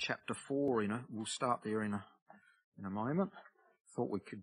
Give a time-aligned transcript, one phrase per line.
[0.00, 2.04] chapter 4 in a, we'll start there in a,
[2.78, 3.30] in a moment.
[3.94, 4.42] Thought we could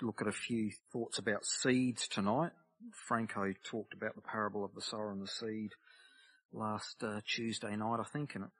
[0.00, 2.52] look at a few thoughts about seeds tonight.
[3.08, 5.70] Franco talked about the parable of the sower and the seed
[6.52, 8.50] last uh, Tuesday night, I think, and it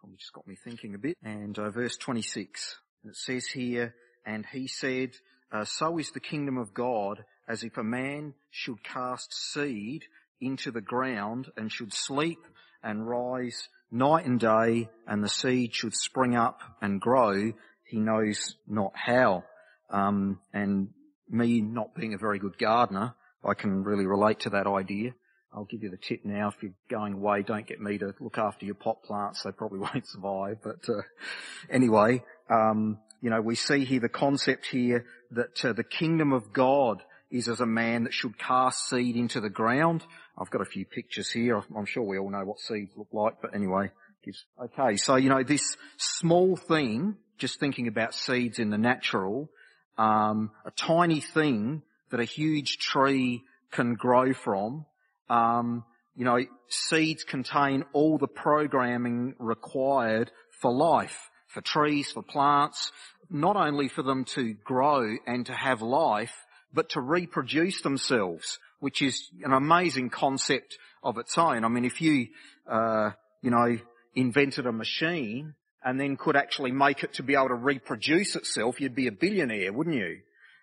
[0.00, 1.16] probably just got me thinking a bit.
[1.22, 3.94] And uh, verse 26, it says here,
[4.26, 5.10] and he said,
[5.52, 10.02] uh, so is the kingdom of God as if a man should cast seed
[10.40, 12.38] into the ground and should sleep
[12.82, 17.52] and rise night and day and the seed should spring up and grow.
[17.86, 19.44] He knows not how.
[19.90, 20.88] Um, and
[21.28, 25.14] me not being a very good gardener, I can really relate to that idea.
[25.52, 26.48] I'll give you the tip now.
[26.48, 29.42] If you're going away, don't get me to look after your pot plants.
[29.42, 30.58] They probably won't survive.
[30.62, 31.02] But uh,
[31.70, 36.52] anyway, um, you know, we see here the concept here that uh, the kingdom of
[36.52, 40.04] God is as a man that should cast seed into the ground.
[40.38, 41.62] I've got a few pictures here.
[41.76, 43.90] I'm sure we all know what seeds look like, but anyway,
[44.24, 44.96] gives, okay.
[44.96, 49.48] So, you know, this small thing, just thinking about seeds in the natural,
[49.96, 54.86] um, a tiny thing that a huge tree can grow from,
[55.28, 55.84] um,
[56.16, 56.38] you know,
[56.68, 62.92] seeds contain all the programming required for life, for trees, for plants,
[63.30, 66.34] not only for them to grow and to have life,
[66.72, 71.64] but to reproduce themselves, which is an amazing concept of its own.
[71.64, 72.26] I mean, if you,
[72.70, 73.78] uh, you know,
[74.14, 78.82] invented a machine and then could actually make it to be able to reproduce itself,
[78.82, 80.18] you'd be a billionaire, wouldn't you?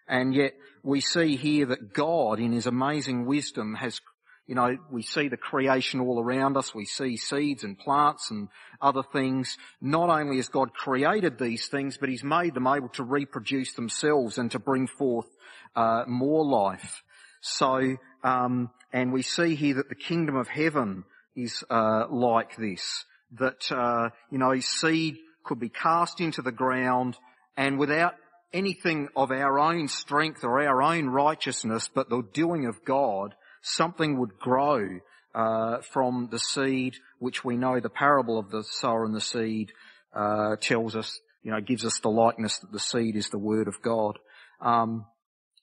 [0.07, 3.99] And yet we see here that God in his amazing wisdom has
[4.45, 6.75] you know, we see the creation all around us.
[6.75, 8.49] We see seeds and plants and
[8.81, 9.57] other things.
[9.79, 14.37] Not only has God created these things, but He's made them able to reproduce themselves
[14.37, 15.27] and to bring forth
[15.75, 17.01] uh, more life.
[17.41, 21.03] So, um, and we see here that the kingdom of heaven
[21.35, 23.05] is uh, like this.
[23.39, 27.17] That uh, you know, seed could be cast into the ground,
[27.55, 28.15] and without
[28.53, 34.19] anything of our own strength or our own righteousness, but the doing of God, something
[34.19, 34.99] would grow
[35.33, 39.71] uh, from the seed, which we know the parable of the sower and the seed
[40.13, 43.67] uh, tells us, you know, gives us the likeness that the seed is the word
[43.67, 44.19] of God.
[44.59, 45.05] Um,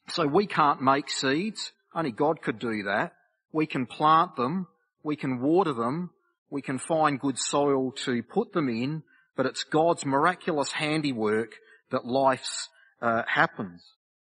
[0.08, 1.72] so we can't make seeds.
[1.98, 3.14] Only God could do that.
[3.50, 4.68] We can plant them.
[5.02, 6.10] We can water them.
[6.48, 9.02] We can find good soil to put them in.
[9.36, 11.54] But it's God's miraculous handiwork
[11.90, 12.68] that life's
[13.02, 13.82] uh, happens.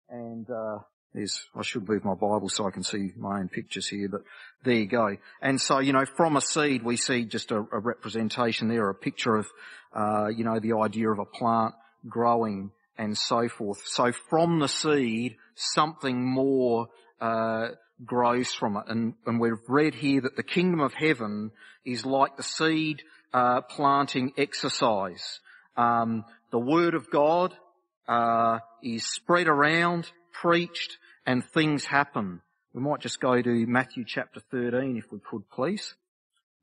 [0.09, 0.77] And uh,
[1.13, 4.21] there's, I should move my Bible so I can see my own pictures here, but
[4.63, 5.17] there you go.
[5.41, 8.95] And so, you know, from a seed we see just a, a representation there, a
[8.95, 9.47] picture of,
[9.93, 11.73] uh, you know, the idea of a plant
[12.07, 13.81] growing and so forth.
[13.85, 16.87] So from the seed, something more,
[17.25, 17.69] uh,
[18.05, 18.83] grows from it.
[18.87, 21.51] And, and we've read here that the kingdom of heaven
[21.85, 23.01] is like the seed,
[23.33, 25.39] uh, planting exercise.
[25.77, 27.53] Um, the word of God,
[28.07, 32.41] uh, is spread around, preached, and things happen.
[32.73, 35.95] We might just go to Matthew chapter 13 if we could please.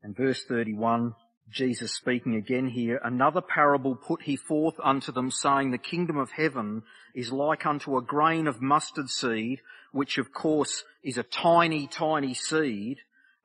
[0.01, 1.15] And verse 31,
[1.49, 6.31] Jesus speaking again here, another parable put he forth unto them saying, the kingdom of
[6.31, 9.59] heaven is like unto a grain of mustard seed,
[9.93, 12.97] which of course is a tiny, tiny seed,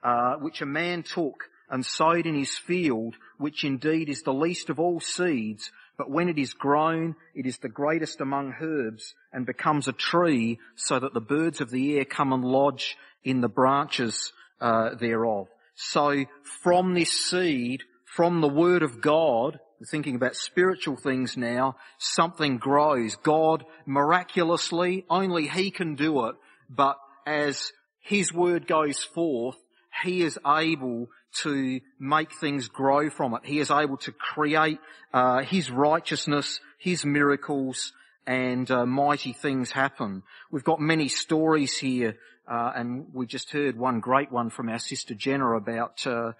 [0.03, 4.71] uh, which a man took and sowed in his field, which indeed is the least
[4.71, 9.45] of all seeds, but when it is grown, it is the greatest among herbs and
[9.45, 13.49] becomes a tree so that the birds of the air come and lodge in the
[13.49, 15.49] branches uh, thereof.
[15.75, 16.25] So
[16.63, 23.17] from this seed, from the word of God, thinking about spiritual things now, something grows.
[23.17, 26.35] God miraculously, only He can do it,
[26.69, 29.57] but as His word goes forth,
[30.03, 31.09] He is able
[31.43, 33.43] to make things grow from it.
[33.45, 34.81] He is able to create
[35.13, 37.93] uh, His righteousness, His miracles,
[38.27, 40.23] and uh, mighty things happen.
[40.51, 42.17] We've got many stories here,
[42.51, 46.33] uh, and we just heard one great one from our sister Jenna about uh,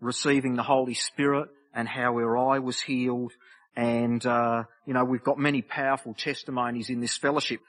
[0.00, 3.32] receiving the Holy Spirit and how her eye was healed.
[3.76, 7.60] And uh, you know, we've got many powerful testimonies in this fellowship,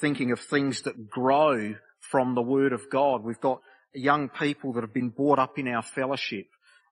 [0.00, 3.24] thinking of things that grow from the Word of God.
[3.24, 3.60] We've got
[3.92, 6.46] young people that have been brought up in our fellowship,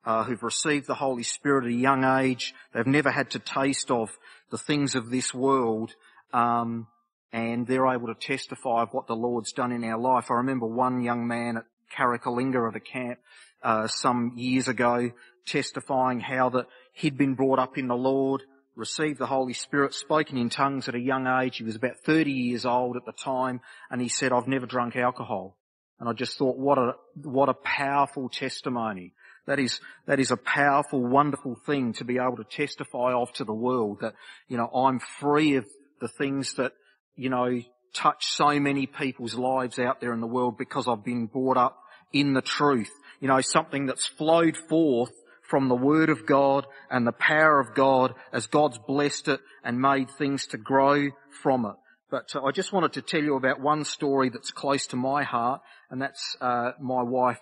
[0.05, 2.55] uh, who've received the Holy Spirit at a young age.
[2.73, 4.11] They've never had to taste of
[4.51, 5.95] the things of this world,
[6.33, 6.87] um,
[7.33, 10.27] and they're able to testify of what the Lord's done in our life.
[10.31, 11.65] I remember one young man at
[11.97, 13.19] Karakalinga at a camp
[13.63, 15.11] uh, some years ago
[15.47, 18.43] testifying how that he'd been brought up in the Lord,
[18.75, 21.57] received the Holy Spirit, spoken in tongues at a young age.
[21.57, 23.61] He was about 30 years old at the time,
[23.91, 25.57] and he said, I've never drunk alcohol.
[25.99, 26.93] And I just thought, what a,
[27.23, 29.15] what a powerful testimony
[29.47, 33.45] That is, that is a powerful, wonderful thing to be able to testify of to
[33.45, 34.15] the world that,
[34.49, 35.65] you know, I'm free of
[36.01, 36.73] the things that,
[37.15, 37.61] you know,
[37.97, 41.79] touch so many people's lives out there in the world because I've been brought up
[42.13, 42.91] in the truth.
[43.21, 45.13] You know, something that's flowed forth
[45.49, 49.81] from the Word of God and the power of God as God's blessed it and
[49.81, 51.09] made things to grow
[51.43, 51.75] from it.
[52.11, 55.25] But uh, I just wanted to tell you about one story that's close to my
[55.25, 55.61] heart,
[55.91, 57.41] and that's uh, my wife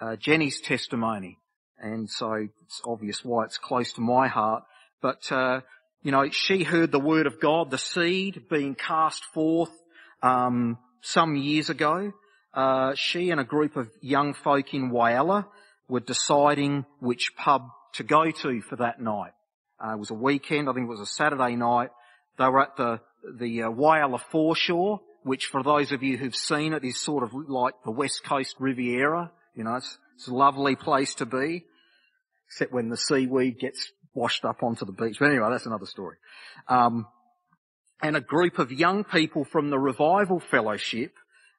[0.00, 1.38] uh, Jenny's testimony.
[1.78, 4.64] And so it's obvious why it's close to my heart.
[5.00, 5.60] But uh,
[6.02, 9.70] you know, she heard the word of God, the seed being cast forth
[10.22, 12.12] um, some years ago.
[12.54, 15.46] Uh, she and a group of young folk in Whyalla
[15.88, 19.32] were deciding which pub to go to for that night.
[19.82, 21.90] Uh, it was a weekend, I think it was a Saturday night.
[22.38, 23.00] They were at the,
[23.38, 27.32] the uh, Whyalla foreshore, which for those of you who've seen it is sort of
[27.32, 29.30] like the West Coast Riviera.
[29.54, 31.64] You know, it's, it's a lovely place to be,
[32.48, 35.16] except when the seaweed gets washed up onto the beach.
[35.20, 36.16] But anyway, that's another story.
[36.66, 37.06] Um,
[38.02, 41.12] and a group of young people from the Revival Fellowship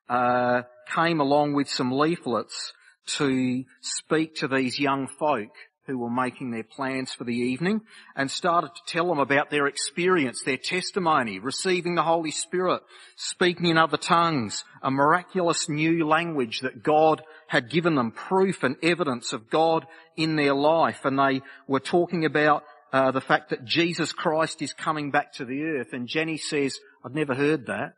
[0.07, 0.63] uh,
[0.93, 2.73] came along with some leaflets
[3.17, 5.49] to speak to these young folk
[5.89, 7.81] who were making their plans for the evening
[8.15, 12.83] and started to tell them about their experience, their testimony, receiving the Holy Spirit,
[13.15, 18.75] speaking in other tongues, a miraculous new language that God had given them, proof and
[18.83, 21.05] evidence of God in their life.
[21.05, 25.45] And they were talking about uh, the fact that Jesus Christ is coming back to
[25.45, 25.93] the earth.
[25.93, 27.93] And Jenny says, I'd never heard that.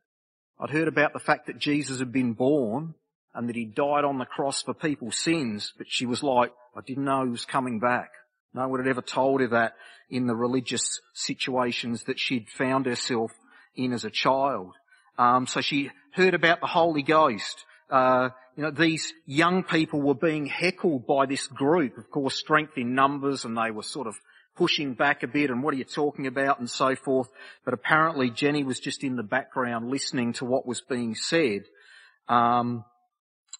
[0.60, 2.94] I'd heard about the fact that Jesus had been born
[3.34, 6.82] and that he died on the cross for people's sins, but she was like, I
[6.86, 8.12] didn't know he was coming back.
[8.54, 9.74] No one had ever told her that
[10.10, 13.32] in the religious situations that she'd found herself
[13.76, 14.74] in as a child.
[15.18, 17.64] Um, so she heard about the Holy Ghost.
[17.90, 21.98] Uh, you know, these young people were being heckled by this group.
[21.98, 24.16] Of course, strength in numbers, and they were sort of
[24.56, 27.30] pushing back a bit and what are you talking about and so forth.
[27.64, 31.64] But apparently Jenny was just in the background listening to what was being said.
[32.28, 32.86] Um,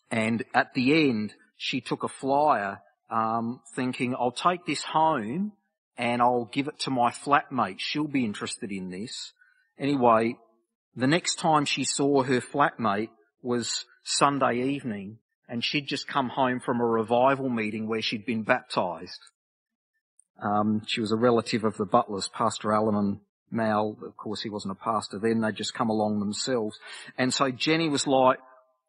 [0.10, 2.80] and at the end, she took a flyer,
[3.10, 5.54] um, thinking, I'll take this home
[5.98, 7.80] and I'll give it to my flatmate.
[7.80, 9.34] She'll be interested in this.
[9.78, 10.36] Anyway,
[10.96, 13.10] the next time she saw her flatmate
[13.42, 18.44] was Sunday evening and she'd just come home from a revival meeting where she'd been
[18.44, 19.20] baptized.
[20.42, 23.20] Um, she was a relative of the butlers, Pastor Allen and
[23.52, 23.98] Mal.
[24.06, 25.42] Of course, he wasn't a pastor then.
[25.42, 26.80] They'd just come along themselves.
[27.18, 28.40] And so Jenny was like,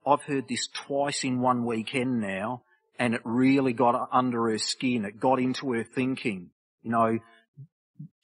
[0.07, 2.63] I've heard this twice in one weekend now,
[2.99, 5.05] and it really got under her skin.
[5.05, 6.51] It got into her thinking.
[6.83, 7.19] You know,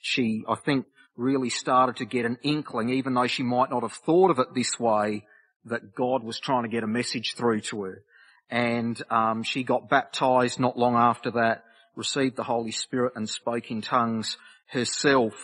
[0.00, 0.86] she, I think,
[1.16, 4.54] really started to get an inkling, even though she might not have thought of it
[4.54, 5.24] this way,
[5.64, 8.02] that God was trying to get a message through to her.
[8.50, 11.64] And um, she got baptized not long after that,
[11.98, 15.34] received the Holy Spirit and spoke in tongues herself,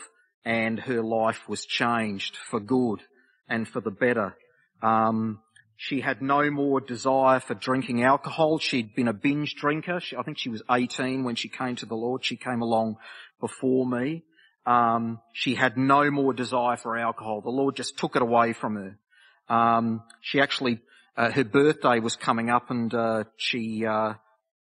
[0.44, 3.00] and her life was changed for good
[3.48, 4.36] and for the better.
[4.82, 5.40] Um,
[5.76, 8.58] she had no more desire for drinking alcohol.
[8.58, 10.00] She'd been a binge drinker.
[10.00, 12.24] She, I think she was 18 when she came to the Lord.
[12.24, 12.96] She came along
[13.40, 14.22] before me.
[14.66, 17.40] Um, she had no more desire for alcohol.
[17.40, 19.54] The Lord just took it away from her.
[19.54, 20.78] Um, she actually,
[21.16, 24.14] uh, her birthday was coming up and uh, she uh,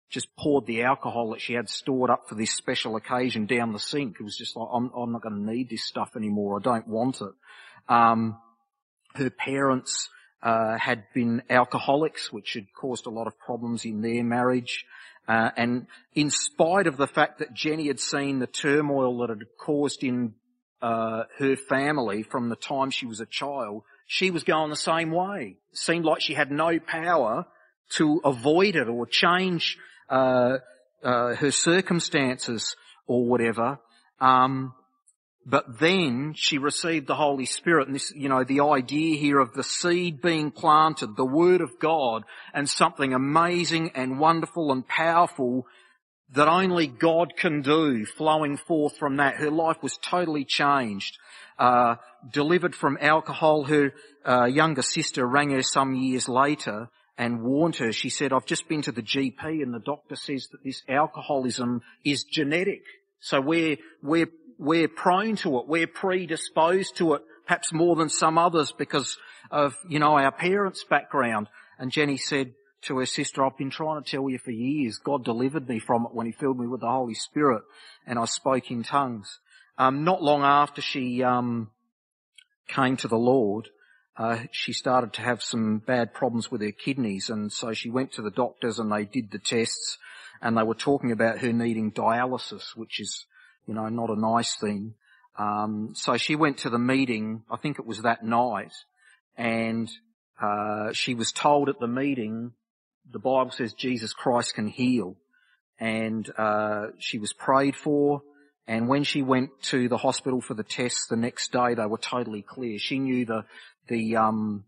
[0.08, 3.78] just poured the alcohol that she had stored up for this special occasion down the
[3.78, 4.16] sink.
[4.20, 6.58] It was just like, I'm, I'm not going to need this stuff anymore.
[6.58, 7.32] I don't want it.
[7.88, 8.38] Um,
[9.14, 10.08] her parents
[10.42, 14.84] uh, had been alcoholics, which had caused a lot of problems in their marriage.
[15.26, 19.42] Uh, and in spite of the fact that Jenny had seen the turmoil that had
[19.58, 20.34] caused in
[20.80, 25.10] uh, her family from the time she was a child, she was going the same
[25.10, 25.56] way.
[25.72, 27.46] It seemed like she had no power
[27.96, 30.58] to avoid it or change uh,
[31.02, 33.78] uh, her circumstances or whatever.
[34.20, 34.74] Um,
[35.48, 39.52] but then she received the Holy Spirit and this, you know, the idea here of
[39.52, 45.66] the seed being planted, the Word of God, and something amazing and wonderful and powerful
[46.32, 49.36] that only God can do flowing forth from that.
[49.36, 51.16] Her life was totally changed.
[51.56, 51.94] Uh,
[52.32, 53.92] delivered from alcohol, her
[54.28, 57.92] uh, younger sister rang her some years later and warned her.
[57.92, 61.82] She said, I've just been to the GP and the doctor says that this alcoholism
[62.04, 62.82] is genetic.
[63.20, 65.68] So we're, we're we're prone to it.
[65.68, 69.18] We're predisposed to it, perhaps more than some others because
[69.50, 71.48] of, you know, our parents' background.
[71.78, 74.98] And Jenny said to her sister, I've been trying to tell you for years.
[74.98, 77.62] God delivered me from it when He filled me with the Holy Spirit
[78.06, 79.40] and I spoke in tongues.
[79.78, 81.70] Um, not long after she, um,
[82.68, 83.68] came to the Lord,
[84.18, 88.12] uh, she started to have some bad problems with her kidneys and so she went
[88.12, 89.98] to the doctors and they did the tests
[90.40, 93.26] and they were talking about her needing dialysis, which is,
[93.66, 94.94] you know, not a nice thing.
[95.38, 98.72] Um, so she went to the meeting, I think it was that night,
[99.36, 99.90] and
[100.40, 102.52] uh, she was told at the meeting,
[103.10, 105.16] the Bible says Jesus Christ can heal,
[105.78, 108.22] and uh, she was prayed for.
[108.68, 111.98] And when she went to the hospital for the tests the next day, they were
[111.98, 112.78] totally clear.
[112.78, 113.44] She knew the
[113.88, 114.64] the um,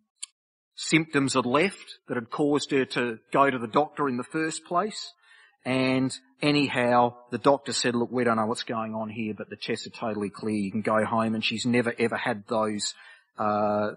[0.76, 4.64] symptoms had left that had caused her to go to the doctor in the first
[4.64, 5.12] place.
[5.64, 9.56] And anyhow, the doctor said, look, we don't know what's going on here, but the
[9.56, 10.54] tests are totally clear.
[10.54, 11.34] You can go home.
[11.34, 12.94] And she's never ever had those,
[13.38, 13.90] uh,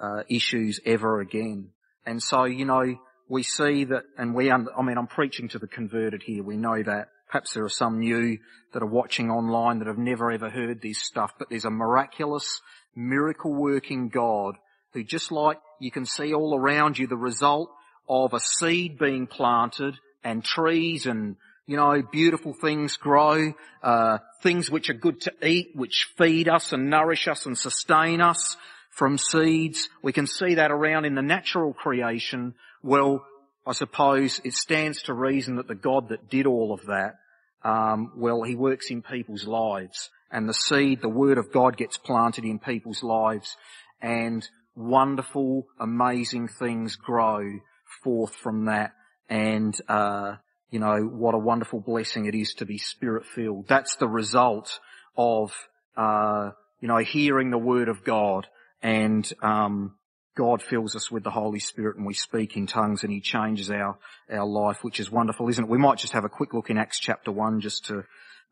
[0.00, 1.70] uh, issues ever again.
[2.06, 2.96] And so, you know,
[3.28, 6.42] we see that, and we, I mean, I'm preaching to the converted here.
[6.42, 7.08] We know that.
[7.28, 8.38] Perhaps there are some new
[8.72, 12.60] that are watching online that have never ever heard this stuff, but there's a miraculous,
[12.94, 14.56] miracle working God
[14.92, 17.70] who just like you can see all around you the result
[18.08, 19.94] of a seed being planted
[20.24, 21.36] and trees and
[21.68, 26.72] you know, beautiful things grow, uh, things which are good to eat, which feed us
[26.72, 28.56] and nourish us and sustain us
[28.90, 29.90] from seeds.
[30.02, 32.54] We can see that around in the natural creation.
[32.82, 33.22] Well,
[33.68, 37.16] I suppose it stands to reason that the God that did all of that,
[37.62, 41.98] um, well, He works in people's lives, and the seed, the Word of God, gets
[41.98, 43.56] planted in people's lives,
[44.00, 47.60] and wonderful, amazing things grow
[48.02, 48.92] forth from that.
[49.28, 50.36] And, uh,
[50.70, 53.68] you know, what a wonderful blessing it is to be spirit filled.
[53.68, 54.80] That's the result
[55.16, 55.52] of,
[55.96, 58.46] uh, you know, hearing the word of God
[58.82, 59.96] and, um,
[60.38, 63.72] God fills us with the Holy Spirit and we speak in tongues and He changes
[63.72, 63.98] our,
[64.30, 65.68] our life, which is wonderful, isn't it?
[65.68, 68.04] We might just have a quick look in Acts chapter 1 just to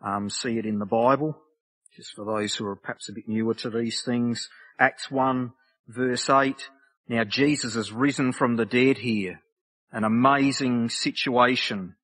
[0.03, 1.39] um, see it in the Bible,
[1.95, 4.49] just for those who are perhaps a bit newer to these things.
[4.81, 5.53] Acts 1
[5.87, 6.57] verse 8.
[7.09, 9.41] Now Jesus has risen from the dead here.
[9.93, 11.95] An amazing situation.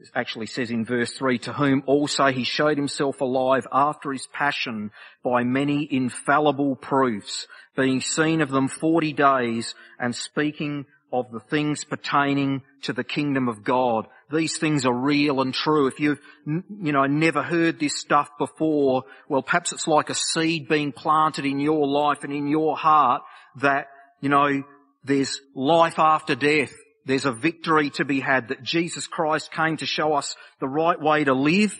[0.00, 4.26] It actually says in verse 3, to whom also he showed himself alive after his
[4.32, 4.92] passion
[5.22, 11.84] by many infallible proofs, being seen of them forty days and speaking of the things
[11.84, 14.06] pertaining to the kingdom of God.
[14.32, 15.86] These things are real and true.
[15.88, 20.68] If you've, you know, never heard this stuff before, well, perhaps it's like a seed
[20.68, 23.22] being planted in your life and in your heart
[23.56, 23.88] that,
[24.20, 24.62] you know,
[25.04, 26.72] there's life after death.
[27.10, 31.00] There's a victory to be had that Jesus Christ came to show us the right
[31.00, 31.76] way to live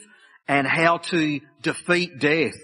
[0.49, 2.58] and how to defeat death.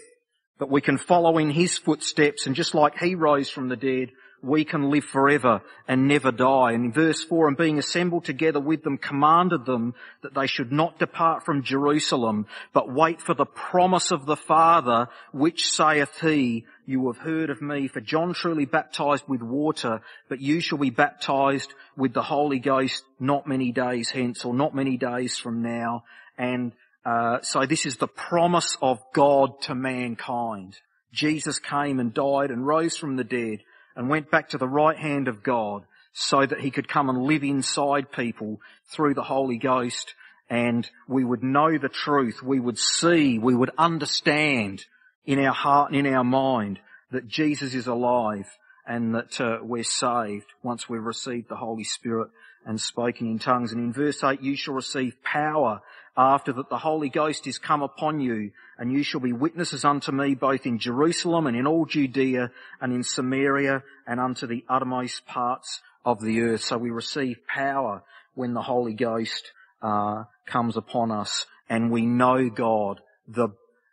[0.58, 4.08] That we can follow in His footsteps and just like He rose from the dead,
[4.46, 6.72] we can live forever and never die.
[6.72, 10.72] And in verse 4, and being assembled together with them, commanded them that they should
[10.72, 16.64] not depart from Jerusalem, but wait for the promise of the Father, which saith he,
[16.86, 20.90] you have heard of me, for John truly baptized with water, but you shall be
[20.90, 26.04] baptized with the Holy Ghost not many days hence, or not many days from now.
[26.38, 26.72] And
[27.04, 30.76] uh, so this is the promise of God to mankind.
[31.12, 33.60] Jesus came and died and rose from the dead
[33.96, 37.22] and went back to the right hand of God so that he could come and
[37.22, 38.60] live inside people
[38.90, 40.14] through the Holy Ghost
[40.48, 44.84] and we would know the truth, we would see, we would understand
[45.24, 46.78] in our heart and in our mind
[47.10, 48.46] that Jesus is alive
[48.86, 52.28] and that uh, we're saved once we've received the Holy Spirit
[52.66, 53.73] and spoken in tongues.
[53.73, 55.80] And in verse 8, you shall receive power
[56.16, 60.12] after that the Holy Ghost is come upon you, and you shall be witnesses unto
[60.12, 65.26] me both in Jerusalem and in all Judea and in Samaria and unto the uttermost
[65.26, 66.62] parts of the earth.
[66.62, 68.02] So we receive power
[68.35, 73.00] when the Holy Ghost uh, comes upon us, and we know God.
[73.28, 73.49] The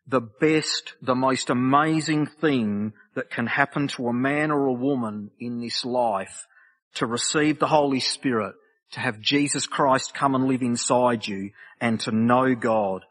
[0.06, 5.32] the best, the most amazing thing that can happen to a man or a woman
[5.39, 6.46] in this life
[6.96, 8.56] to receive the Holy Spirit
[8.94, 13.04] to have Jesus Christ come and live inside you and to know God,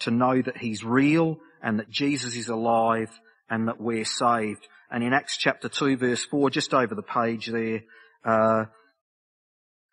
[0.00, 3.10] to know that He's real and that Jesus is alive
[3.48, 4.66] and that we're saved.
[4.90, 7.82] And in Acts chapter 2 verse 4, just over the page there,
[8.24, 8.64] uh,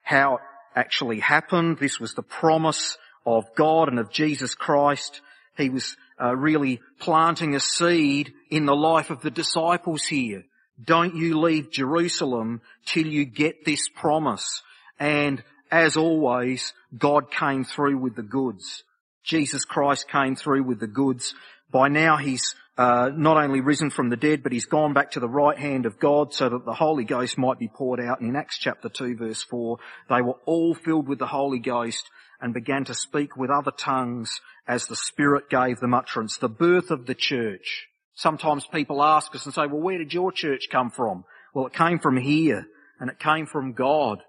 [0.01, 0.41] how it
[0.75, 1.77] actually happened.
[1.77, 5.21] This was the promise of God and of Jesus Christ.
[5.57, 10.43] He was uh, really planting a seed in the life of the disciples here.
[10.83, 14.61] Don't you leave Jerusalem till you get this promise.
[14.99, 18.83] And as always, God came through with the goods.
[19.23, 21.33] Jesus Christ came through with the goods.
[21.71, 25.19] By now he's uh, not only risen from the dead, but he's gone back to
[25.19, 28.19] the right hand of God so that the Holy Ghost might be poured out.
[28.19, 29.77] And in Acts chapter 2 verse 4,
[30.09, 32.09] they were all filled with the Holy Ghost
[32.41, 36.37] and began to speak with other tongues as the Spirit gave them utterance.
[36.37, 37.87] The birth of the church.
[38.15, 41.25] Sometimes people ask us and say, well, where did your church come from?
[41.53, 42.65] Well, it came from here
[42.99, 44.19] and it came from God.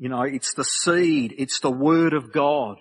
[0.00, 2.78] You know, it's the seed, it's the word of God.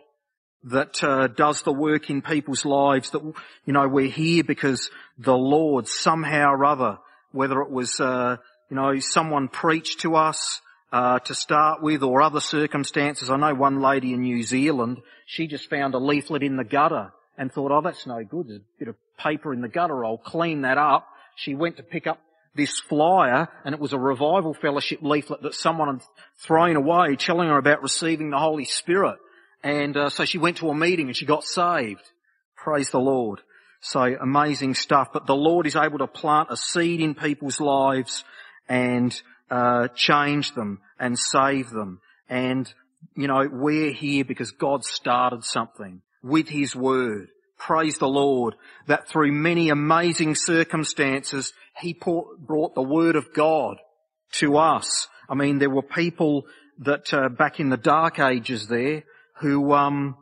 [0.63, 3.09] that uh, does the work in people's lives.
[3.09, 3.21] That
[3.65, 6.97] you know we're here because the Lord somehow or other,
[7.33, 8.37] whether it was uh,
[8.69, 10.61] you know someone preached to us
[10.93, 13.29] uh, to start with or other circumstances.
[13.29, 17.11] I know one lady in New Zealand, she just found a leaflet in the gutter
[17.37, 18.47] and thought, oh, that's no good.
[18.47, 20.05] There's a bit of paper in the gutter.
[20.05, 21.05] I'll clean that up.
[21.35, 22.19] She went to pick up
[22.59, 26.03] this flyer and it was a revival fellowship leaflet that someone had
[26.45, 29.17] thrown away telling her about receiving the Holy Spirit.
[29.63, 32.03] And uh, so she went to a meeting and she got saved.
[32.55, 33.41] Praise the Lord.
[33.81, 35.09] So amazing stuff.
[35.13, 38.23] But the Lord is able to plant a seed in people's lives
[38.67, 42.01] and uh, change them and save them.
[42.29, 42.71] And
[43.15, 47.29] you know we're here because God started something with His Word.
[47.57, 48.55] Praise the Lord
[48.87, 53.77] that through many amazing circumstances He brought the Word of God
[54.33, 55.07] to us.
[55.27, 56.45] I mean, there were people
[56.79, 59.03] that uh, back in the dark ages there
[59.39, 60.17] who um,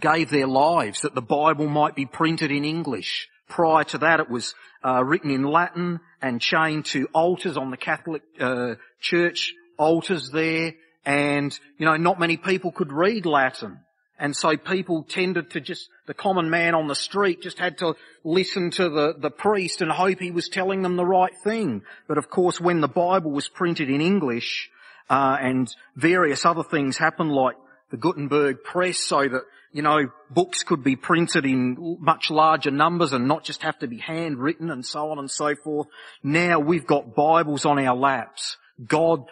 [0.00, 3.28] gave their lives that the Bible might be printed in English.
[3.48, 4.54] Prior to that, it was
[4.84, 10.74] uh, written in Latin and chained to altars on the Catholic uh, Church altars there.
[11.04, 13.80] And you know, not many people could read Latin.
[14.20, 17.94] And so people tended to just, the common man on the street just had to
[18.22, 21.82] listen to the, the priest and hope he was telling them the right thing.
[22.06, 24.70] But of course when the Bible was printed in English,
[25.08, 27.56] uh, and various other things happened like
[27.90, 33.12] the Gutenberg press so that, you know, books could be printed in much larger numbers
[33.12, 35.88] and not just have to be handwritten and so on and so forth.
[36.22, 38.56] Now we've got Bibles on our laps.
[38.86, 39.24] God,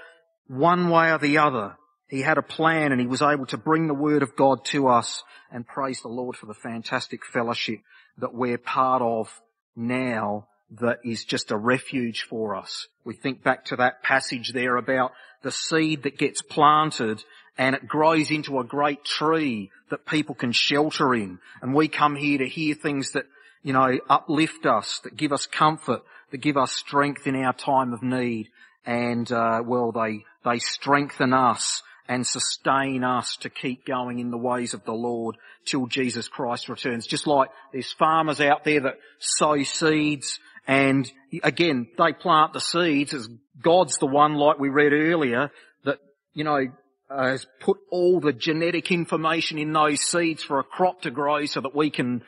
[0.48, 1.76] one way or the other,
[2.08, 4.88] He had a plan and He was able to bring the Word of God to
[4.88, 7.80] us and praise the Lord for the fantastic fellowship
[8.18, 9.28] that we're part of
[9.76, 10.48] now
[10.80, 12.88] that is just a refuge for us.
[13.04, 17.22] We think back to that passage there about the seed that gets planted
[17.56, 21.38] and it grows into a great tree that people can shelter in.
[21.62, 23.24] And we come here to hear things that,
[23.62, 27.92] you know, uplift us, that give us comfort, that give us strength in our time
[27.92, 28.48] of need.
[28.84, 34.38] And, uh, well, they, they strengthen us and sustain us to keep going in the
[34.38, 37.06] ways of the Lord till Jesus Christ returns.
[37.06, 41.10] Just like there's farmers out there that sow seeds and
[41.42, 43.26] again, they plant the seeds as
[43.60, 45.50] God's the one, like we read earlier,
[45.84, 45.98] that,
[46.34, 46.66] you know,
[47.10, 51.46] uh, has put all the genetic information in those seeds for a crop to grow
[51.46, 52.22] so that we can,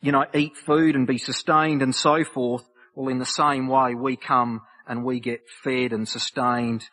[0.00, 2.64] you know, eat food and be sustained and so forth.
[2.96, 6.84] Well, in the same way, we come and we get fed and sustained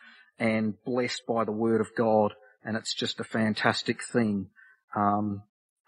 [0.42, 2.34] and blessed by the word of God.
[2.64, 4.48] And it's just a fantastic thing.
[4.94, 5.44] Um,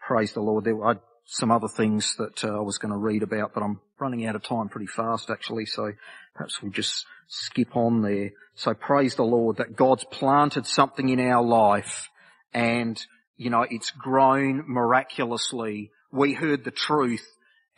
[0.07, 0.65] praise the Lord.
[0.65, 0.95] There, I
[1.27, 4.37] some other things that uh, I was going to read about, but I'm running out
[4.37, 5.93] of time pretty fast actually, so
[6.35, 8.33] perhaps we'll just skip on there.
[8.55, 12.11] So praise the Lord that God's planted something in our life
[12.53, 13.03] and,
[13.39, 15.91] you know, it's grown miraculously.
[16.13, 17.27] We heard the truth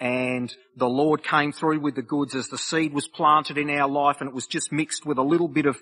[0.01, 3.89] and the Lord came through with the goods as the seed was planted in our
[3.89, 5.79] life and it was just mixed with a little bit of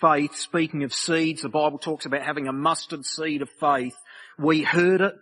[0.00, 0.34] faith.
[0.34, 3.96] Speaking of seeds, the Bible talks about having a mustard seed of faith.
[4.38, 5.14] We heard it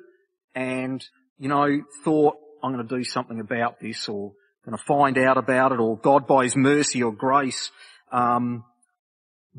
[0.55, 1.05] and
[1.39, 4.33] you know, thought, I'm going to do something about this or
[4.65, 7.71] going to find out about it or God by His mercy or grace,
[8.11, 8.65] um,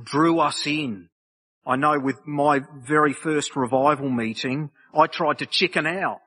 [0.02, 1.10] drew us in.
[1.68, 6.22] I know with my very first revival meeting, I tried to chicken out.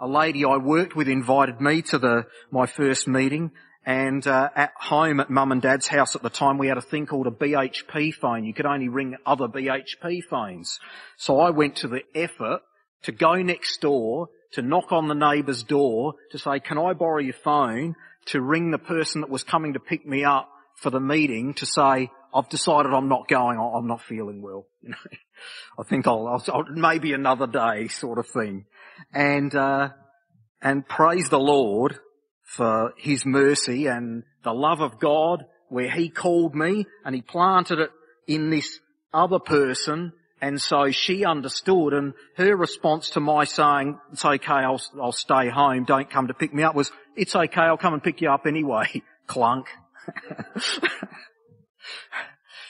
[0.00, 3.50] A lady I worked with invited me to the, my first meeting
[3.88, 6.82] and uh, at home at mum and dad's house at the time we had a
[6.82, 8.44] thing called a BHP phone.
[8.44, 10.78] You could only ring other BHP phones.
[11.16, 12.60] So I went to the effort
[13.04, 17.20] to go next door to knock on the neighbour's door to say, can I borrow
[17.20, 17.96] your phone
[18.26, 21.64] to ring the person that was coming to pick me up for the meeting to
[21.64, 24.66] say, I've decided I'm not going, I'm not feeling well.
[25.78, 28.66] I think I'll, I'll, I'll, maybe another day sort of thing.
[29.14, 29.92] And, uh,
[30.60, 31.98] and praise the Lord
[32.56, 37.78] for His mercy and the love of God where He called me and He planted
[37.78, 37.90] it
[38.26, 38.80] in this
[39.12, 44.80] other person and so she understood and her response to my saying, it's okay, I'll,
[45.00, 48.02] I'll stay home, don't come to pick me up was, it's okay, I'll come and
[48.02, 49.02] pick you up anyway.
[49.26, 49.66] Clunk.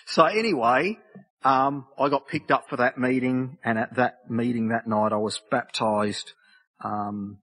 [0.06, 0.98] so anyway,
[1.44, 5.18] um, I got picked up for that meeting and at that meeting that night I
[5.18, 6.32] was baptized,
[6.82, 7.38] um,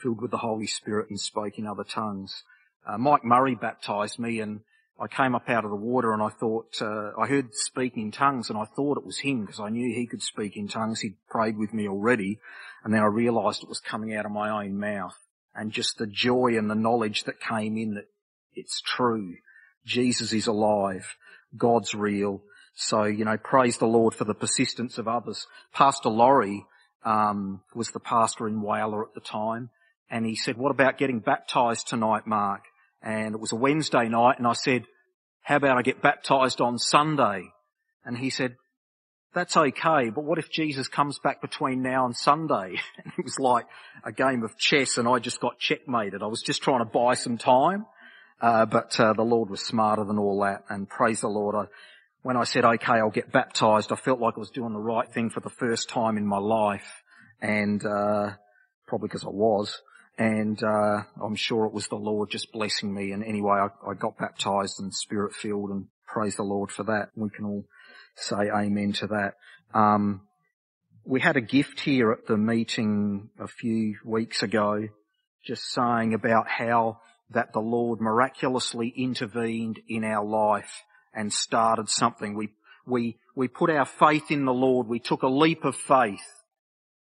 [0.00, 2.42] filled with the Holy Spirit and spoke in other tongues.
[2.86, 4.60] Uh, Mike Murray baptized me and
[5.00, 8.10] I came up out of the water and I thought, uh, I heard speaking in
[8.10, 11.00] tongues and I thought it was him because I knew he could speak in tongues.
[11.00, 12.38] He'd prayed with me already.
[12.82, 15.16] And then I realized it was coming out of my own mouth
[15.54, 18.06] and just the joy and the knowledge that came in that
[18.54, 19.36] it's true.
[19.84, 21.16] Jesus is alive.
[21.56, 22.42] God's real.
[22.74, 25.46] So, you know, praise the Lord for the persistence of others.
[25.72, 26.64] Pastor Laurie,
[27.04, 29.70] um, was the pastor in Whyalla at the time,
[30.10, 32.62] and he said, "What about getting baptised tonight, Mark?"
[33.02, 34.84] And it was a Wednesday night, and I said,
[35.42, 37.44] "How about I get baptised on Sunday?"
[38.04, 38.56] And he said,
[39.34, 42.80] that's okay, but what if Jesus comes back between now and Sunday?
[43.04, 43.66] And it was like
[44.02, 46.22] a game of chess and I just got checkmated.
[46.22, 47.84] I was just trying to buy some time.
[48.40, 51.56] Uh, but uh, the Lord was smarter than all that, and praise the Lord.
[51.56, 51.64] I,
[52.22, 55.12] when I said, "Okay, I'll get baptized," I felt like I was doing the right
[55.12, 57.02] thing for the first time in my life,
[57.40, 58.30] and uh,
[58.86, 59.76] probably because I was.
[60.18, 63.12] And uh, I'm sure it was the Lord just blessing me.
[63.12, 67.10] And anyway, I, I got baptized and spirit filled, and praise the Lord for that.
[67.14, 67.64] We can all
[68.16, 69.34] say amen to that.
[69.72, 70.22] Um,
[71.04, 74.88] we had a gift here at the meeting a few weeks ago,
[75.46, 76.98] just saying about how
[77.30, 80.82] that the Lord miraculously intervened in our life
[81.14, 82.34] and started something.
[82.34, 82.48] We,
[82.86, 84.88] we, we put our faith in the Lord.
[84.88, 86.26] We took a leap of faith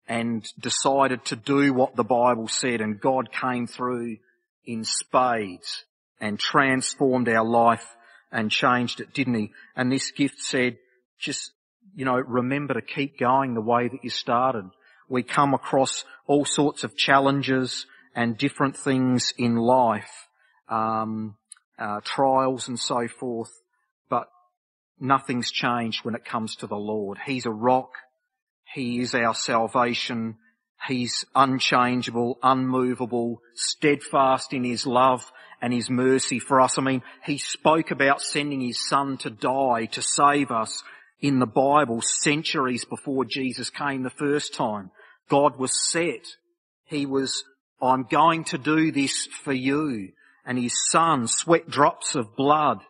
[0.09, 4.19] and decided to do what the Bible said and God came through
[4.65, 5.85] in spades
[6.21, 7.97] and transformed our life
[8.31, 9.53] and changed it, didn't he?
[9.75, 10.79] And this gift said,
[11.19, 11.53] just,
[11.95, 14.69] you know, remember to keep going the way that you started.
[15.09, 20.29] We come across all sorts of challenges and different things in life,
[20.69, 21.37] um,
[21.79, 23.51] uh, trials and so forth,
[24.09, 24.29] but
[24.99, 27.19] nothing's changed when it comes to the Lord.
[27.25, 27.91] He's a rock.
[28.77, 30.37] He is our salvation.
[30.87, 36.77] He's unchangeable, unmovable, steadfast in His love and His mercy for us.
[36.77, 40.83] I mean, He spoke about sending His Son to die to save us
[41.21, 44.91] in the Bible centuries before Jesus came the first time.
[45.31, 46.27] God was set.
[46.85, 47.45] He was,
[47.81, 50.13] I'm going to do this for you.
[50.45, 52.81] And his son sweat drops of blood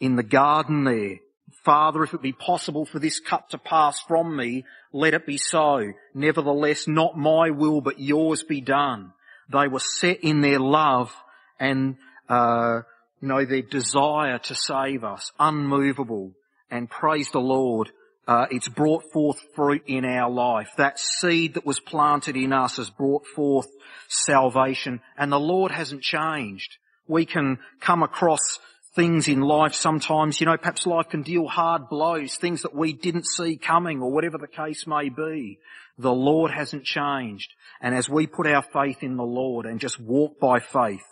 [0.00, 1.20] in the garden there.
[1.68, 5.36] Father, if it be possible for this cup to pass from me, let it be
[5.36, 5.92] so.
[6.14, 9.12] Nevertheless, not my will, but yours be done.
[9.52, 11.14] They were set in their love
[11.60, 12.80] and, uh,
[13.20, 16.32] you know, their desire to save us, unmovable
[16.70, 17.90] and praise the Lord,
[18.26, 20.70] uh, it's brought forth fruit in our life.
[20.78, 23.68] That seed that was planted in us has brought forth
[24.08, 26.78] salvation and the Lord hasn't changed.
[27.06, 28.58] We can come across
[28.98, 32.92] things in life sometimes, you know, perhaps life can deal hard blows, things that we
[32.92, 35.60] didn't see coming or whatever the case may be.
[35.98, 37.52] The Lord hasn't changed.
[37.80, 41.04] And as we put our faith in the Lord and just walk by faith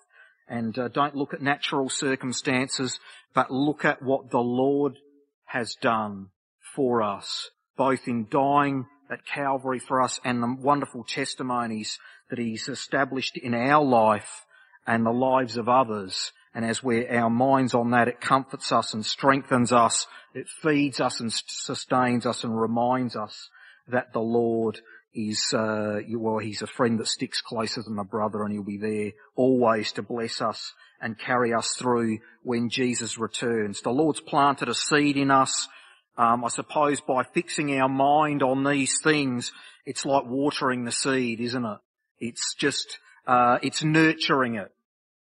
[0.49, 2.99] and uh, don't look at natural circumstances,
[3.35, 4.96] but look at what the Lord
[5.44, 6.31] has done
[6.75, 12.66] for us, both in dying at Calvary for us and the wonderful testimonies that He's
[12.66, 14.44] established in our life
[14.88, 16.33] and the lives of others.
[16.57, 20.07] And as we're our minds on that, it comforts us and strengthens us.
[20.33, 23.51] It feeds us and sustains us and reminds us
[23.88, 24.81] that the Lord
[25.14, 28.79] is, uh, well, He's a friend that sticks closer than a brother and He'll be
[28.79, 33.83] there always to bless us and carry us through when Jesus returns.
[33.83, 35.69] The Lord's planted a seed in us.
[36.16, 39.53] Um, I suppose by fixing our mind on these things,
[39.85, 41.79] it's like watering the seed, isn't it?
[42.19, 44.73] It's just, uh, it's nurturing it.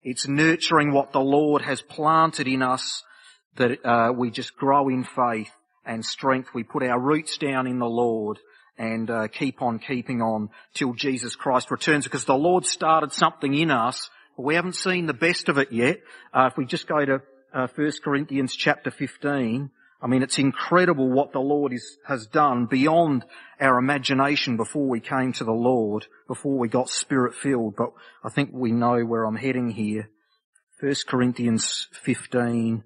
[0.06, 3.04] It's nurturing what the Lord has planted in us
[3.58, 5.52] that uh, we just grow in faith
[5.86, 6.50] and strength.
[6.54, 8.39] We put our roots down in the Lord
[8.78, 13.54] and uh, keep on keeping on till Jesus Christ returns because the Lord started something
[13.54, 15.98] in us we haven't seen the best of it yet.
[16.34, 17.22] Uh, if we just go to
[17.54, 19.70] uh, 1 Corinthians chapter 15,
[20.06, 23.26] I mean, it's incredible what the Lord is, has done beyond
[23.60, 27.76] our imagination before we came to the Lord, before we got spirit filled.
[27.76, 27.89] But
[28.24, 30.12] I think we know where I'm heading here.
[30.80, 32.84] 1 Corinthians 15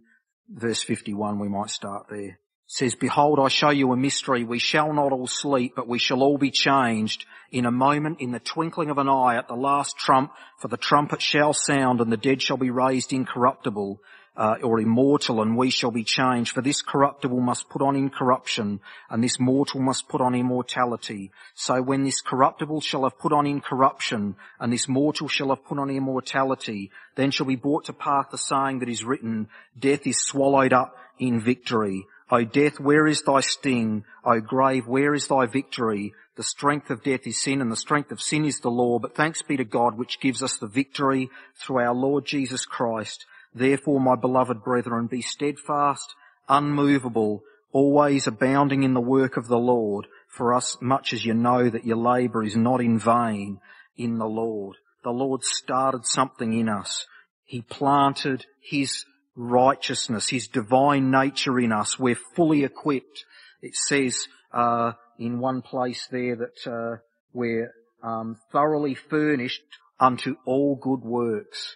[0.47, 2.39] verse 51, we might start there
[2.71, 4.43] says, Behold, I show you a mystery.
[4.43, 8.31] We shall not all sleep, but we shall all be changed in a moment, in
[8.31, 12.11] the twinkling of an eye, at the last trump, for the trumpet shall sound, and
[12.11, 13.99] the dead shall be raised incorruptible,
[14.39, 16.53] uh, or immortal, and we shall be changed.
[16.53, 21.31] For this corruptible must put on incorruption, and this mortal must put on immortality.
[21.55, 25.77] So when this corruptible shall have put on incorruption, and this mortal shall have put
[25.77, 30.25] on immortality, then shall be brought to pass the saying that is written, Death is
[30.25, 32.05] swallowed up in victory.
[32.31, 34.05] O death, where is thy sting?
[34.23, 36.13] O grave, where is thy victory?
[36.37, 39.15] The strength of death is sin and the strength of sin is the law, but
[39.15, 43.25] thanks be to God which gives us the victory through our Lord Jesus Christ.
[43.53, 46.13] Therefore, my beloved brethren, be steadfast,
[46.47, 51.69] unmovable, always abounding in the work of the Lord, for us much as you know
[51.69, 53.59] that your labour is not in vain
[53.97, 54.77] in the Lord.
[55.03, 57.05] The Lord started something in us.
[57.43, 61.97] He planted His righteousness, His divine nature in us.
[61.97, 63.25] We're fully equipped.
[63.61, 66.97] It says uh, in one place there that uh,
[67.33, 67.71] we're
[68.03, 69.63] um, thoroughly furnished
[69.99, 71.75] unto all good works.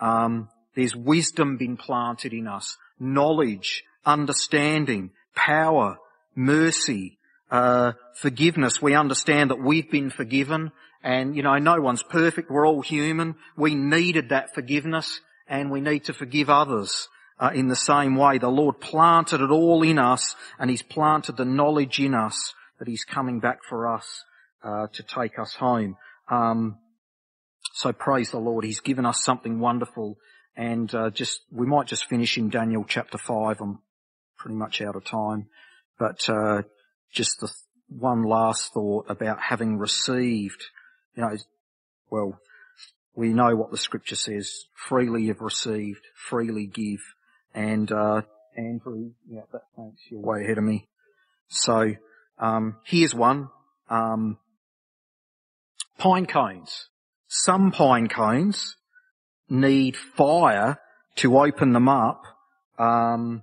[0.00, 5.98] Um, there's wisdom been planted in us, knowledge, understanding, power,
[6.34, 7.18] mercy,
[7.50, 8.82] uh, forgiveness.
[8.82, 12.50] We understand that we've been forgiven, and you know no one's perfect.
[12.50, 13.36] We're all human.
[13.56, 17.08] We needed that forgiveness, and we need to forgive others.
[17.40, 21.36] Uh, in the same way, the Lord planted it all in us, and He's planted
[21.36, 24.24] the knowledge in us that He's coming back for us
[24.62, 25.96] uh, to take us home.
[26.28, 26.78] Um,
[27.74, 28.64] so praise the Lord.
[28.64, 30.18] He's given us something wonderful,
[30.58, 33.60] and uh, just we might just finish in Daniel chapter five.
[33.60, 33.78] I'm
[34.36, 35.46] pretty much out of time,
[35.98, 36.62] but uh,
[37.12, 37.50] just the
[37.88, 40.60] one last thought about having received.
[41.14, 41.36] You know,
[42.10, 42.40] well,
[43.14, 47.00] we know what the scripture says: freely you've received, freely give.
[47.54, 48.22] And uh,
[48.56, 50.02] Andrew, yeah, that, thanks.
[50.10, 50.88] You're way ahead of me.
[51.46, 51.94] So
[52.38, 53.50] um, here's one.
[53.88, 54.38] Um,
[55.98, 56.88] pine cones.
[57.28, 58.74] Some pine cones
[59.48, 60.78] need fire
[61.16, 62.22] to open them up,
[62.78, 63.42] um,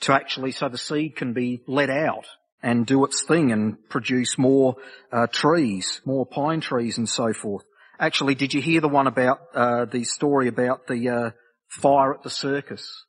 [0.00, 2.26] to actually, so the seed can be let out
[2.62, 4.76] and do its thing and produce more
[5.10, 7.64] uh, trees, more pine trees and so forth.
[7.98, 11.30] Actually, did you hear the one about uh, the story about the uh,
[11.68, 13.04] fire at the circus?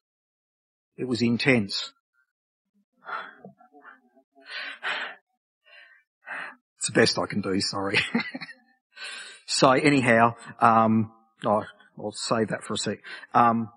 [0.98, 1.92] It was intense.
[6.78, 8.00] It's the best I can do, sorry.
[9.46, 11.12] so anyhow, um,
[11.46, 11.64] oh,
[11.98, 13.00] I'll save that for a sec.
[13.34, 13.70] Um,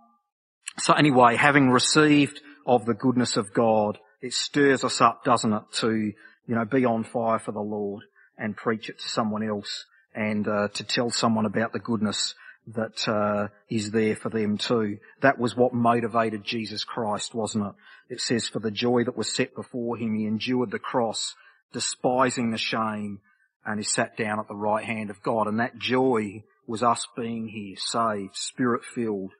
[0.78, 5.62] so anyway, having received of the goodness of God, it stirs us up, doesn't it,
[5.74, 8.02] to, you know, be on fire for the Lord
[8.36, 12.34] and preach it to someone else and uh, to tell someone about the goodness
[12.74, 14.98] that uh, is there for them too.
[15.22, 18.14] That was what motivated Jesus Christ, wasn't it?
[18.14, 21.34] It says, for the joy that was set before him, he endured the cross,
[21.72, 23.20] despising the shame,
[23.64, 25.46] and he sat down at the right hand of God.
[25.46, 29.32] And that joy was us being here, saved, spirit filled,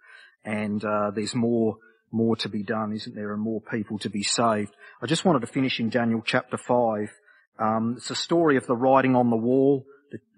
[0.45, 1.79] and uh, there's more
[2.13, 4.73] more to be done, isn't there, and more people to be saved.
[5.03, 7.11] I just wanted to finish in Daniel chapter five.
[7.59, 9.85] Um, it's a story of the writing on the wall.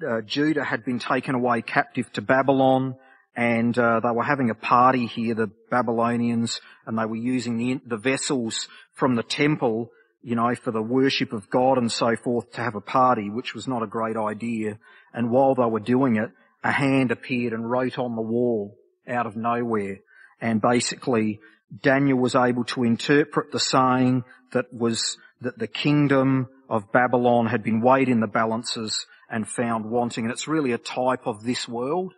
[0.06, 2.96] Uh, Judah had been taken away captive to Babylon,
[3.36, 7.80] and uh, they were having a party here, the Babylonians, and they were using the,
[7.86, 9.90] the vessels from the temple
[10.22, 13.54] you know, for the worship of God and so forth to have a party, which
[13.54, 14.78] was not a great idea.
[15.14, 16.30] And while they were doing it,
[16.62, 18.76] a hand appeared and wrote on the wall
[19.08, 19.98] out of nowhere.
[20.40, 21.40] And basically,
[21.82, 27.62] Daniel was able to interpret the saying that was that the kingdom of Babylon had
[27.62, 30.24] been weighed in the balances and found wanting.
[30.24, 32.14] And it's really a type of this world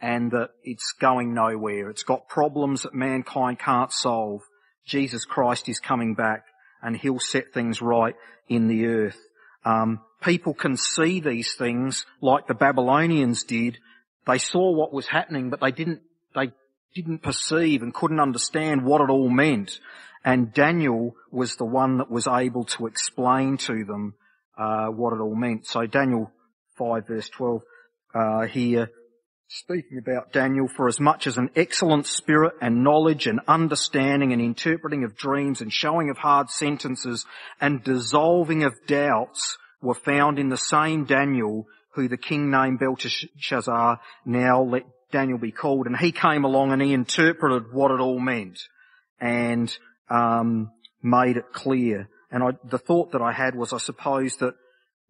[0.00, 1.88] and that it's going nowhere.
[1.90, 4.42] It's got problems that mankind can't solve.
[4.86, 6.44] Jesus Christ is coming back
[6.82, 8.14] and he'll set things right
[8.48, 9.18] in the earth.
[9.64, 13.78] Um, people can see these things like the Babylonians did.
[14.26, 16.00] They saw what was happening, but they didn't,
[16.34, 16.52] they
[16.94, 19.78] didn't perceive and couldn't understand what it all meant.
[20.24, 24.14] And Daniel was the one that was able to explain to them
[24.56, 25.66] uh, what it all meant.
[25.66, 26.30] So Daniel
[26.78, 27.62] 5 verse 12
[28.14, 28.90] uh, here
[29.48, 34.42] speaking about Daniel, for as much as an excellent spirit and knowledge and understanding and
[34.42, 37.24] interpreting of dreams and showing of hard sentences
[37.60, 44.00] and dissolving of doubts were found in the same Daniel who the king named Belteshazzar,
[44.24, 45.86] now let Daniel be called.
[45.86, 48.60] And he came along and he interpreted what it all meant
[49.20, 49.74] and
[50.10, 50.70] um,
[51.02, 52.08] made it clear.
[52.30, 54.54] And I, the thought that I had was, I suppose that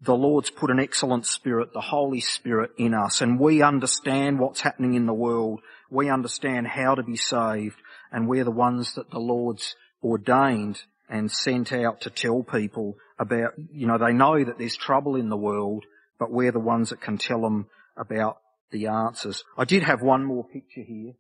[0.01, 4.61] the Lord's put an excellent spirit, the Holy Spirit in us, and we understand what's
[4.61, 5.61] happening in the world.
[5.91, 7.77] We understand how to be saved,
[8.13, 13.53] and we're the ones that the Lord's ordained and sent out to tell people about,
[13.73, 15.85] you know, they know that there's trouble in the world,
[16.19, 18.39] but we're the ones that can tell them about
[18.71, 19.45] the answers.
[19.57, 21.15] I did have one more picture here.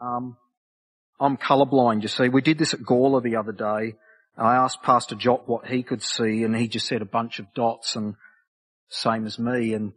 [0.00, 0.36] Um,
[1.18, 2.28] I'm colourblind, you see.
[2.28, 3.96] We did this at Gawler the other day,
[4.38, 7.52] I asked Pastor Jock what he could see and he just said a bunch of
[7.54, 8.16] dots and
[8.88, 9.92] same as me and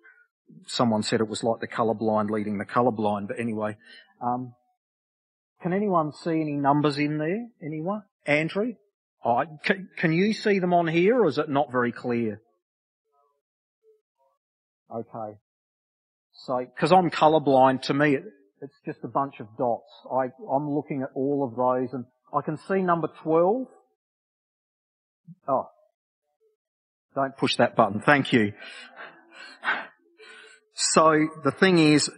[0.65, 3.28] someone said it was like the colourblind leading the colourblind.
[3.28, 3.76] But anyway,
[4.22, 4.54] um,
[5.62, 7.48] can anyone see any numbers in there?
[7.62, 8.04] Anyone?
[8.26, 8.74] Andrew?
[9.24, 12.41] Oh, can, can you see them on here or is it not very clear?
[14.93, 15.38] Okay.
[16.34, 18.23] So, cause I'm colourblind, to me it,
[18.62, 19.91] it's just a bunch of dots.
[20.12, 23.67] I, I'm looking at all of those and I can see number 12
[25.47, 25.69] Oh.
[27.15, 28.02] Don't push that button.
[28.02, 28.54] Thank you.
[30.73, 32.10] So the thing is,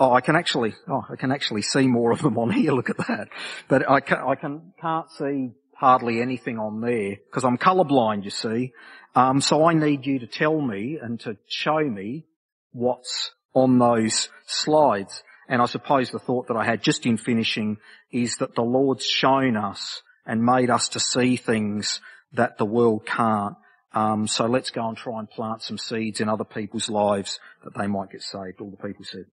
[0.00, 2.72] oh, I can actually, oh, I can actually see more of them on here.
[2.74, 3.28] Look at that.
[3.68, 8.30] But I, can, I can, can't see hardly anything on there because I'm colourblind, you
[8.30, 8.72] see.
[9.14, 12.24] Um, so I need you to tell me and to show me
[12.72, 15.22] what's on those slides.
[15.48, 17.78] And I suppose the thought that I had just in finishing
[18.12, 22.00] is that the Lord's shown us and made us to see things
[22.34, 23.56] that the world can't.
[23.92, 27.76] Um, so let's go and try and plant some seeds in other people's lives that
[27.76, 28.60] they might get saved.
[28.60, 29.24] All the people said,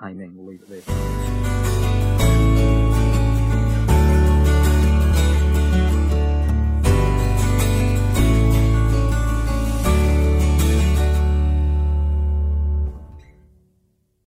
[0.00, 0.34] Amen.
[0.36, 1.77] We'll leave it there.